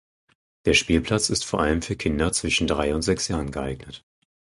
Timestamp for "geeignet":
3.51-4.03